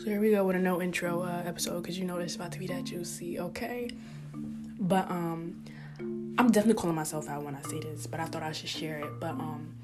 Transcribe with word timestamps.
So 0.00 0.06
here 0.06 0.18
we 0.18 0.30
go 0.30 0.44
with 0.44 0.56
a 0.56 0.58
no 0.58 0.80
intro 0.80 1.20
uh, 1.20 1.42
episode 1.44 1.82
because 1.82 1.98
you 1.98 2.06
know 2.06 2.16
it's 2.16 2.34
about 2.34 2.52
to 2.52 2.58
be 2.58 2.66
that 2.68 2.84
juicy, 2.84 3.38
okay? 3.38 3.90
But 4.32 5.10
um, 5.10 5.62
I'm 5.98 6.50
definitely 6.50 6.80
calling 6.80 6.96
myself 6.96 7.28
out 7.28 7.42
when 7.42 7.54
I 7.54 7.60
say 7.60 7.80
this, 7.80 8.06
but 8.06 8.18
I 8.18 8.24
thought 8.24 8.42
I 8.42 8.52
should 8.52 8.70
share 8.70 9.00
it. 9.00 9.20
But 9.20 9.32
um, 9.32 9.74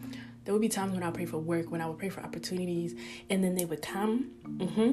there 0.45 0.55
would 0.55 0.63
be 0.63 0.71
times 0.71 0.95
when 0.95 1.03
I 1.03 1.11
pray 1.11 1.27
for 1.27 1.37
work, 1.37 1.71
when 1.71 1.83
I 1.83 1.87
would 1.87 1.99
pray 1.99 2.09
for 2.09 2.23
opportunities, 2.23 2.95
and 3.29 3.45
then 3.45 3.57
they 3.57 3.67
would 3.67 3.83
come. 3.83 4.31
Mm-hmm. 4.47 4.93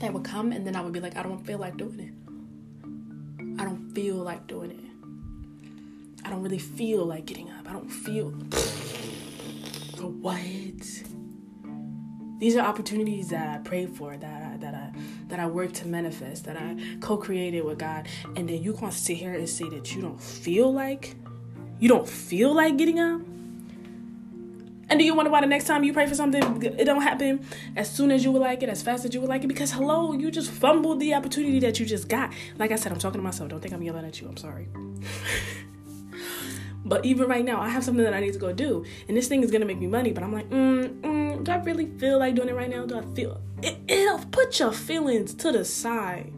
They 0.00 0.10
would 0.10 0.24
come, 0.24 0.50
and 0.50 0.66
then 0.66 0.74
I 0.74 0.80
would 0.80 0.92
be 0.92 0.98
like, 0.98 1.16
I 1.16 1.22
don't 1.22 1.46
feel 1.46 1.58
like 1.58 1.76
doing 1.76 2.00
it. 2.00 3.60
I 3.60 3.64
don't 3.64 3.92
feel 3.94 4.16
like 4.16 4.48
doing 4.48 4.72
it. 4.72 4.87
I 6.28 6.30
don't 6.30 6.42
really 6.42 6.58
feel 6.58 7.06
like 7.06 7.24
getting 7.24 7.50
up. 7.50 7.68
I 7.68 7.72
don't 7.72 7.88
feel. 7.88 8.30
What? 10.20 11.02
these 12.38 12.54
are 12.54 12.64
opportunities 12.64 13.28
that 13.28 13.48
I 13.48 13.58
prayed 13.58 13.90
for, 13.90 14.16
that 14.16 14.42
I, 14.42 14.56
that 14.58 14.74
I 14.74 14.92
that 15.26 15.40
I 15.40 15.46
worked 15.46 15.74
to 15.76 15.88
manifest, 15.88 16.44
that 16.44 16.56
I 16.56 16.76
co-created 17.00 17.64
with 17.64 17.78
God, 17.78 18.06
and 18.36 18.48
then 18.48 18.62
you 18.62 18.74
gonna 18.74 18.92
sit 18.92 19.16
here 19.16 19.34
and 19.34 19.48
say 19.48 19.68
that 19.70 19.94
you 19.94 20.02
don't 20.02 20.20
feel 20.20 20.72
like 20.72 21.16
you 21.80 21.88
don't 21.88 22.08
feel 22.08 22.54
like 22.54 22.76
getting 22.76 23.00
up. 23.00 23.20
And 24.90 24.98
do 24.98 25.04
you 25.04 25.14
wonder 25.14 25.30
why 25.30 25.40
the 25.42 25.46
next 25.46 25.64
time 25.66 25.84
you 25.84 25.92
pray 25.92 26.06
for 26.06 26.14
something, 26.14 26.62
it 26.62 26.84
don't 26.84 27.02
happen 27.02 27.44
as 27.76 27.90
soon 27.90 28.10
as 28.10 28.24
you 28.24 28.32
would 28.32 28.40
like 28.40 28.62
it, 28.62 28.68
as 28.68 28.82
fast 28.82 29.04
as 29.04 29.12
you 29.12 29.20
would 29.20 29.28
like 29.28 29.44
it? 29.44 29.48
Because 29.48 29.72
hello, 29.72 30.12
you 30.12 30.30
just 30.30 30.50
fumbled 30.50 31.00
the 31.00 31.12
opportunity 31.14 31.58
that 31.60 31.78
you 31.78 31.84
just 31.84 32.08
got. 32.08 32.32
Like 32.56 32.70
I 32.70 32.76
said, 32.76 32.92
I'm 32.92 32.98
talking 32.98 33.20
to 33.20 33.24
myself. 33.24 33.50
Don't 33.50 33.60
think 33.60 33.74
I'm 33.74 33.82
yelling 33.82 34.06
at 34.06 34.20
you. 34.20 34.28
I'm 34.28 34.36
sorry. 34.36 34.68
But 36.88 37.04
even 37.04 37.28
right 37.28 37.44
now, 37.44 37.60
I 37.60 37.68
have 37.68 37.84
something 37.84 38.02
that 38.02 38.14
I 38.14 38.20
need 38.20 38.32
to 38.32 38.38
go 38.38 38.50
do, 38.52 38.84
and 39.08 39.16
this 39.16 39.28
thing 39.28 39.42
is 39.42 39.50
gonna 39.50 39.66
make 39.66 39.78
me 39.78 39.86
money. 39.86 40.10
But 40.10 40.22
I'm 40.22 40.32
like, 40.32 40.48
mm, 40.48 41.00
mm, 41.02 41.44
do 41.44 41.52
I 41.52 41.56
really 41.56 41.86
feel 41.98 42.18
like 42.18 42.34
doing 42.34 42.48
it 42.48 42.54
right 42.54 42.70
now? 42.70 42.86
Do 42.86 42.98
I 42.98 43.02
feel 43.14 43.42
it? 43.62 43.76
It'll 43.86 44.18
put 44.30 44.58
your 44.58 44.72
feelings 44.72 45.34
to 45.34 45.52
the 45.52 45.66
side. 45.66 46.32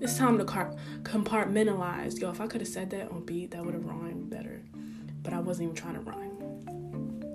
It's 0.00 0.18
time 0.18 0.36
to 0.36 0.44
compartmentalize. 0.44 2.20
Yo, 2.20 2.30
if 2.30 2.42
I 2.42 2.46
could 2.46 2.60
have 2.60 2.68
said 2.68 2.90
that 2.90 3.10
on 3.10 3.24
beat, 3.24 3.52
that 3.52 3.64
would 3.64 3.72
have 3.72 3.86
rhymed 3.86 4.28
better. 4.28 4.60
But 5.22 5.32
I 5.32 5.40
wasn't 5.40 5.64
even 5.64 5.76
trying 5.76 5.94
to 5.94 6.00
rhyme. 6.00 7.34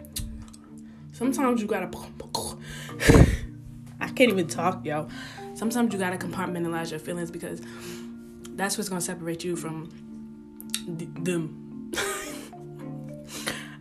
Sometimes 1.12 1.60
you 1.60 1.68
gotta. 1.68 1.90
I 4.00 4.08
can't 4.10 4.32
even 4.32 4.48
talk, 4.48 4.86
yo. 4.86 5.08
Sometimes 5.56 5.92
you 5.92 5.98
gotta 5.98 6.18
compartmentalize 6.18 6.92
your 6.92 7.00
feelings 7.00 7.32
because 7.32 7.64
that's 8.52 8.78
what's 8.78 8.90
gonna 8.90 9.02
separate 9.02 9.44
you 9.44 9.56
from 9.56 9.90
them 10.88 11.69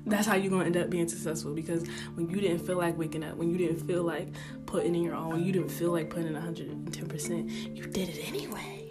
that's 0.08 0.26
how 0.26 0.34
you're 0.34 0.50
gonna 0.50 0.64
end 0.64 0.76
up 0.76 0.90
being 0.90 1.08
successful 1.08 1.54
because 1.54 1.84
when 2.14 2.28
you 2.28 2.40
didn't 2.40 2.60
feel 2.60 2.76
like 2.76 2.96
waking 2.98 3.24
up, 3.24 3.36
when 3.36 3.50
you 3.50 3.58
didn't 3.58 3.86
feel 3.86 4.02
like 4.02 4.28
putting 4.66 4.94
in 4.94 5.02
your 5.02 5.14
all, 5.14 5.30
when 5.30 5.44
you 5.44 5.52
didn't 5.52 5.70
feel 5.70 5.92
like 5.92 6.10
putting 6.10 6.28
in 6.28 6.34
110%, 6.34 7.76
you 7.76 7.84
did 7.86 8.08
it 8.08 8.28
anyway. 8.28 8.88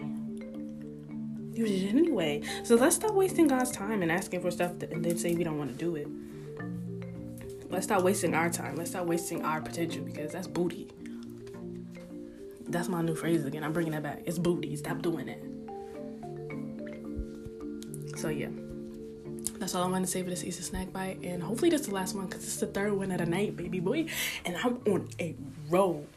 You 1.54 1.66
did 1.66 1.84
it 1.84 1.90
anyway. 1.90 2.42
So 2.64 2.76
let's 2.76 2.96
stop 2.96 3.14
wasting 3.14 3.48
God's 3.48 3.72
time 3.72 4.02
and 4.02 4.12
asking 4.12 4.42
for 4.42 4.52
stuff 4.52 4.72
and 4.82 5.04
then 5.04 5.18
say 5.18 5.34
we 5.34 5.44
don't 5.44 5.58
want 5.58 5.72
to 5.72 5.78
do 5.78 5.96
it. 5.96 6.08
Let's 7.70 7.86
stop 7.86 8.04
wasting 8.04 8.34
our 8.34 8.50
time. 8.50 8.76
Let's 8.76 8.92
stop 8.92 9.08
wasting 9.08 9.44
our 9.44 9.62
potential 9.62 10.04
because 10.04 10.32
that's 10.32 10.48
booty. 10.48 10.88
That's 12.68 12.90
my 12.90 13.02
new 13.02 13.16
phrase 13.16 13.46
again. 13.46 13.64
I'm 13.64 13.74
bringing 13.74 13.94
that 13.94 14.04
back. 14.04 14.24
It's 14.26 14.38
booty. 14.38 14.76
Stop 14.76 15.02
doing 15.02 15.28
it. 15.30 15.44
So 18.18 18.30
yeah 18.30 18.50
that's 19.60 19.76
all 19.76 19.84
I'm 19.84 19.92
gonna 19.92 20.08
say 20.08 20.24
for 20.24 20.30
this 20.30 20.44
Issa 20.44 20.72
SnackBite. 20.72 21.26
And 21.26 21.42
hopefully 21.42 21.70
this 21.70 21.82
is 21.82 21.88
the 21.88 21.96
last 21.96 22.16
one 22.16 22.26
because 22.28 22.44
it's 22.44 22.58
the 22.58 22.68
third 22.68 22.94
one 22.94 23.12
of 23.12 23.20
the 23.20 23.26
night, 23.26 23.56
baby 23.56 23.80
boy. 23.80 24.08
And 24.46 24.58
I'm 24.58 24.80
on 24.88 25.10
a 25.20 25.36
roll. 25.70 26.08